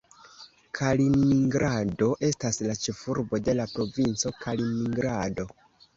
Kaliningrado 0.79 2.09
estas 2.29 2.59
la 2.69 2.77
ĉefurbo 2.85 3.41
de 3.49 3.55
la 3.61 3.69
provinco 3.75 4.33
Kaliningrado. 4.43 5.47